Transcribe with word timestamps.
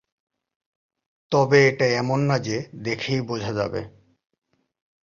তবে 1.31 1.57
এটা 1.67 1.85
এমন 1.93 2.19
না 2.21 2.37
যে 2.39 2.57
দেখেই 2.83 3.21
বোঝা 3.21 3.51
যাবে। 3.53 3.81